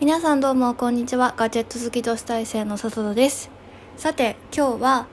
[0.00, 1.34] 皆さんどうもこんにちは。
[1.36, 3.50] ガジェット好き女子大生の笹戸です。
[3.96, 5.08] さて今日は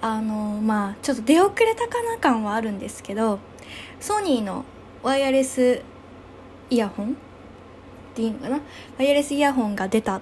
[0.00, 3.40] あのまあちょっと出遅れたかな感はあるんですけど
[3.98, 4.64] ソニーの
[5.02, 5.82] ワイヤレス
[6.70, 7.08] イヤホン？
[7.08, 7.14] っ
[8.14, 8.60] ていいのかな？
[8.96, 10.20] ワイヤレスイヤホンが出た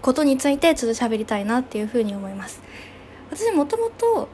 [0.00, 2.62] ことについてちょっと喋りたいなっていうふうに思います。
[3.32, 4.28] 私もともと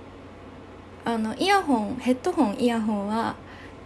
[1.07, 3.37] あのイヤホンヘッドホンイヤホンは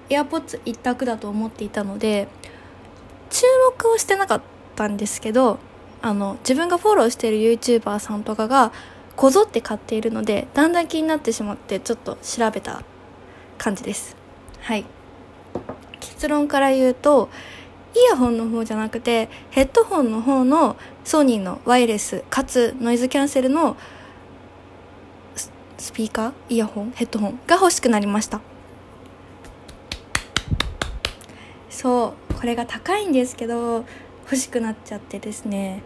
[0.09, 2.27] AirPods 一択だと思っていたので
[3.31, 3.47] 注
[3.79, 4.56] 目をしてなかった。
[4.77, 5.59] たんですけど
[6.03, 8.71] あの自分がフォローしている YouTuber さんとかが
[9.17, 12.83] こぞって買っているのでだんだん気になってしまってちょっと調べた
[13.59, 14.15] 感じです。
[14.61, 14.85] はい。
[16.01, 17.29] 結論から言うと
[17.95, 23.77] イヤホンの方じゃなくてヘッドホンの方のソニーのワイヤレスかつノイズキャンセルの
[25.79, 26.33] スピーカー？
[26.51, 26.93] イヤホン？
[26.95, 27.41] ヘッドホン？
[27.47, 28.41] が欲しくなりました。
[31.71, 33.85] そうこれが高いんですけど
[34.27, 35.83] 欲しくなっちゃってですね。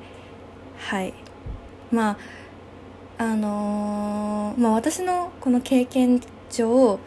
[0.78, 1.12] はい。
[1.92, 2.16] ま
[3.18, 6.98] ああのー、まあ私のこの経験上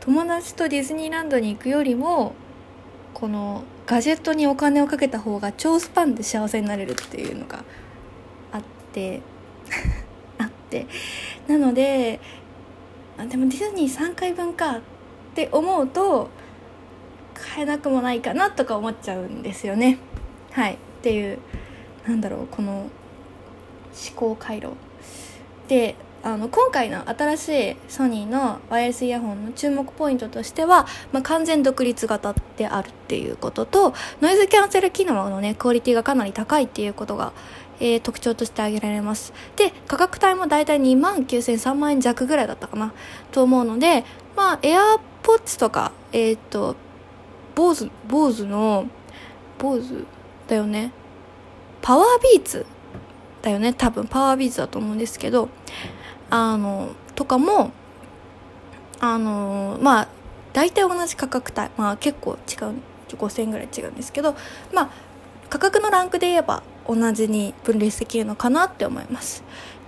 [0.00, 2.34] 友達とディズニーランドに行くよりも
[3.14, 7.62] このガジェットにお金をかけた方が超スパンで幸せになれるっていうのが
[8.50, 9.22] あって
[10.38, 10.86] あって。
[11.46, 12.18] なので
[13.16, 14.80] あでもディズニー3回分かっ
[15.34, 16.30] て思うと
[17.34, 19.98] 買えなくもないかなとか思っちゃうんですよね。
[20.58, 21.38] はいっていう
[22.04, 22.90] なんだろうこの思
[24.16, 24.70] 考回路。
[25.68, 37.32] であの今回の新しいソニーのワイヤレスイヤホンの注目ポイントとしては、まあ、完全独立型であるっていうこととノイズキャンセル機能のねクオリティがかなり高いっていうことが、
[37.78, 39.32] えー、特徴として挙げられます。
[39.54, 42.92] で価格帯もだいたい2万9000 3万円弱ぐらいだったかな
[43.30, 46.74] と思うのでまあ AirPods とかえっ、ー、と
[47.54, 48.88] BOSE BOSE の
[49.60, 50.17] BOSE
[50.48, 50.90] だよね。
[51.80, 52.66] パワービーツ
[53.42, 53.72] だよね。
[53.72, 55.48] 多分パワービーツだと思うんですけど
[56.30, 57.70] あのとかも
[58.98, 60.08] あのまあ
[60.52, 61.70] 大体同じ価格帯。
[61.76, 62.74] まあ結構違う
[63.16, 64.34] 5000円ぐらい違うんですけど
[64.72, 64.90] まあ
[65.48, 69.44] 価格のランクで言えば同じに分類できるのかなって思います。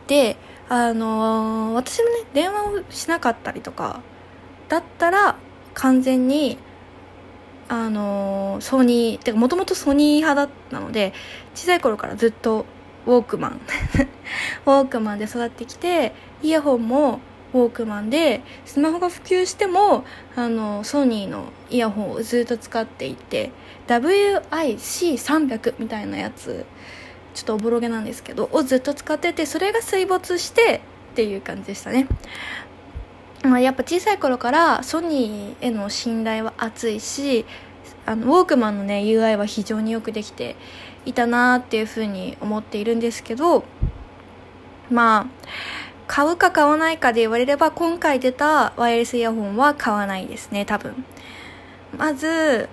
[0.07, 0.37] で
[0.69, 4.01] あの私もね電話をしなかったりとか
[4.69, 5.37] だったら
[5.75, 6.59] 完全に
[7.71, 11.13] あのソニーてかもともとソニー派だったので
[11.55, 12.67] 小さい頃からずっと
[13.07, 13.61] ウォークマン。
[14.67, 17.21] ウォークマンで育ってきてイヤホンも
[17.55, 20.05] ウォークマンでスマホが普及しても
[20.35, 23.53] あのソニーのイヤホンをずっと使っていて
[23.87, 26.67] WIC300 みたいなやつ
[27.35, 30.81] ちょっとおぼろげなんですけどをずっと使っててそれが水没して
[31.13, 32.07] っていう感じでしたね、
[33.43, 37.47] やっぱ小さい頃からソニーへの信頼は厚いし
[38.05, 40.57] あのウォークマンのね UI は非常によくできて
[41.07, 43.65] いたなっていうふうに思っているんですけど
[44.91, 45.27] まあ
[46.07, 51.05] 買うか買わないかで言われれば今回出たワイヤレスイヤホンは買わないですね多分。
[51.97, 52.69] まず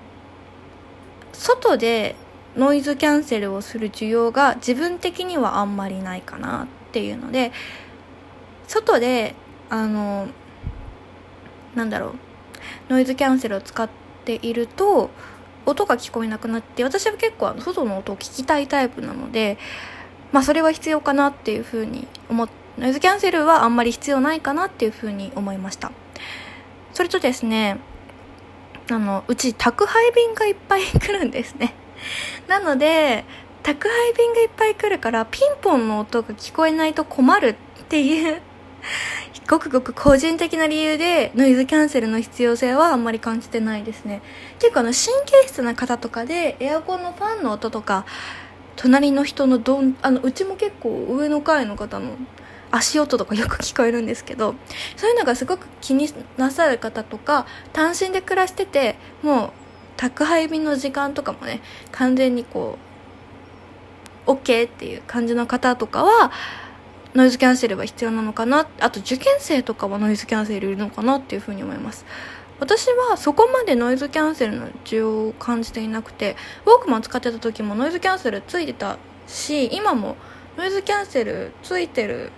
[1.33, 2.15] 外で
[2.55, 7.51] ノイズキャンセルをする需要が自分的にはあんまりないかなっていうので
[8.67, 9.35] 外で
[9.69, 10.27] あの
[11.77, 12.13] なんだろう。
[12.89, 13.89] ノイズキャンセルを使っ
[14.25, 15.09] ていると
[15.65, 19.57] 音が聞こえなくなって私は結構あの外の音を聞きたいタイプなので
[20.31, 25.91] まあそれは必要かなっていうふうに思っノイズキャンセルはあんまり必要ないかなっていうふうに思いました。
[26.93, 27.79] それとですね
[28.89, 31.73] あのうち宅配便がいっぱい来るんですね。
[32.47, 33.25] なので
[33.63, 38.41] 宅配便がいっぱい来るからピンポンの音が聞こえないと困るっていう
[39.47, 44.21] ごくごく個人的な理由でノイズキャンセルの必要性はあんまり感じてないですね。
[44.59, 48.05] 結構あの神経質な方とかでエアコンのファンの音とか
[48.75, 52.17] 隣の人のどんあのうちも結構上の階の方の
[52.71, 54.55] 足音とかよく聞こえるんですけど
[54.95, 59.51] そういうのがすごく気になさる方とか単身で暮らしててもう
[59.95, 61.61] 宅配便の時間とかもね
[61.91, 62.77] 完全にこ
[64.27, 66.31] う OK っていう感じの方とかは
[67.17, 68.67] ノイズキャンセルは必要なのかな？
[68.79, 72.05] あと受験生とかはノイズキャンセルいるのかなっていうふうに思います。
[72.59, 76.35] 私はそこまでノイズキャンセルの需要を感じていなくて
[76.67, 80.15] ウォークマン使ってた時もノイズキャンセルついてたし今も
[80.57, 82.31] ノイズキャンセルついてる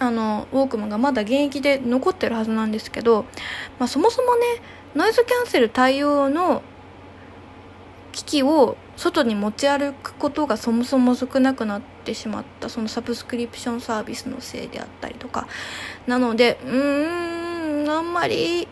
[0.00, 3.26] あのウォークマンがまだ現役で残ってるはずなんですけど、
[3.78, 4.42] まあ、そもそもね
[4.96, 6.62] ノイズキャンセル対応の
[8.10, 15.46] 機器を外に持ち歩くことがそもそも少なくなっててしまったそのサブスクリプションサービスのせいであったりとか。
[16.06, 18.68] なのでうーんあんまり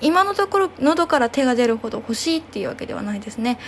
[0.00, 3.58] 今のところ喉から手が出るほど欲しいっていうわけではないですね。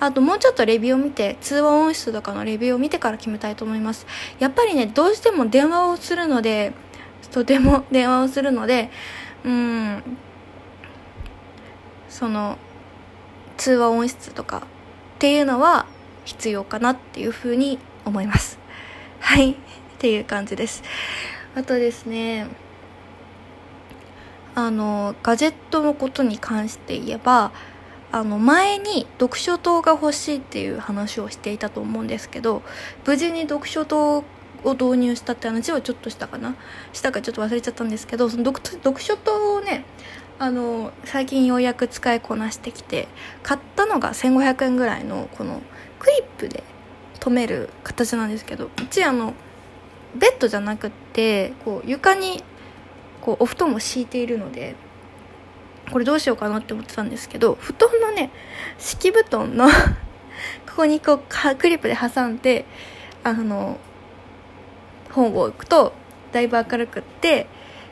[0.00, 4.06] あともうちょっとレビューを見て通話音質とかのレビューを見てから決めたいと思います。
[4.38, 6.72] やっぱりねどうしても電話をするので
[7.32, 8.90] とても 電話をするので
[9.44, 10.02] うん
[12.10, 12.58] その
[13.56, 14.60] 通話音質とかっ
[15.18, 15.86] ていうのは
[16.24, 18.58] 必要かなっていうふうに思います。
[19.20, 19.52] はい。
[19.52, 19.56] っ
[19.98, 20.82] ていう感じです。
[21.54, 22.46] あとですね
[24.54, 27.52] あのガジェットのことに関して言えば
[28.10, 32.62] あの前に読書灯が欲しいっていう話をしていたと思うんですけど
[33.06, 34.24] 無事に読書灯
[34.64, 36.56] を導入したって話はちょっとしたかな？
[36.92, 39.84] したかちょっと忘れちゃったんですけどその読書灯をね
[40.38, 43.08] あの最近ようやく使いこなしてきて
[43.42, 45.62] 買ったのが1500円ぐらいのこの
[45.98, 46.57] クリップで
[47.28, 49.34] 留める形なんですけどうちあの
[50.16, 52.42] ベッドじゃなくってこう床に
[53.20, 54.74] こうお布団を敷いているので
[55.92, 58.30] これどうしようかなって思ってたんですけど布団のね
[58.78, 59.68] 敷布団の
[60.66, 61.20] ここにこう
[61.56, 62.64] クリップで挟んで
[63.24, 63.78] あの
[65.12, 65.92] 本を置くと
[66.32, 67.46] だいぶ明るくって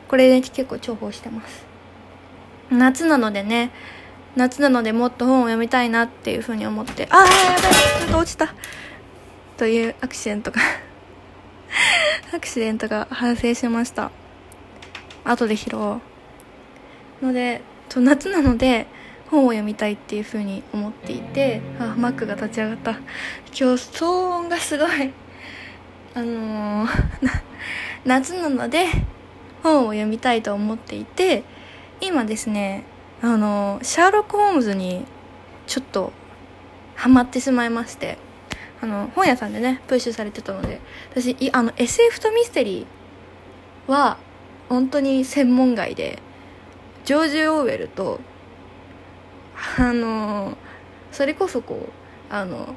[0.07, 1.65] これで、ね、結構重宝してます。
[2.69, 3.71] 夏なのでね
[4.35, 8.53] 夏なのでもっと本を読みたいなっていうふうに思ってああやばいなんか落ちた。
[9.57, 10.61] というアクシデントが
[12.31, 14.11] アクシデントが発生しました。
[15.25, 15.99] 後で拾お
[17.21, 17.61] うので
[17.95, 18.85] 夏なので
[19.29, 22.91] 本を読みたいっていうふうに思っていてあマックが立ち上がった。
[22.91, 23.01] 今
[23.49, 24.05] 日騒
[24.37, 25.11] 音がすごい。
[26.13, 26.89] あのー、
[28.05, 28.85] 夏なので
[29.63, 31.43] 本を読みたいと思っていて
[31.99, 32.83] 今ですね
[33.21, 35.05] あのシャーロック・ホームズに
[35.65, 36.13] ちょっと
[36.95, 38.26] ハマってしまいまして。
[38.81, 40.79] あの本屋さんでねプッシュされてたので
[41.11, 44.17] 私あの SF とミステリーは
[44.69, 46.19] 本当に専門外で
[47.05, 48.19] ジョージ・オーウェルと
[49.79, 50.57] あの
[51.11, 51.87] それこそこ
[52.29, 52.75] うあの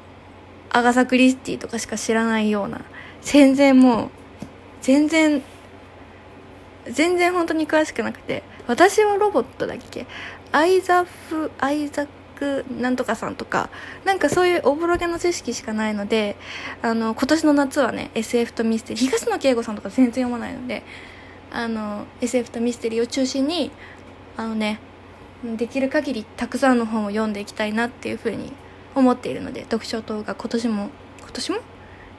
[0.71, 2.81] アガサ・クリスティとかしか知らないような
[3.21, 4.09] 全然もう
[4.81, 5.43] 全然
[6.85, 10.07] 全然本当に詳しくなくて私はロボットだっけ？
[10.51, 12.07] アイザフアイザッ
[12.79, 13.69] なんとかさんとか
[14.05, 16.35] なんかそういうおぼろげの知識しかないので
[16.81, 20.83] あの今年の夏はね SF とミステリー東野圭吾さんとか全然読まないので
[21.51, 23.71] あの SF とミステリーを中心に
[24.37, 24.79] あのね
[25.57, 28.53] できる限りたくさんの本を読んでいきたいなっていうふうに
[28.95, 30.89] 思っているので読書等が今年も
[31.19, 31.57] 今年も？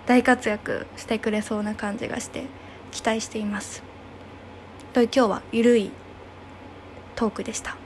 [0.07, 2.45] 大活躍してくれそうな感じがして
[2.91, 3.83] 期待しています。
[4.93, 5.91] という今日はゆるい
[7.15, 7.81] トークでした。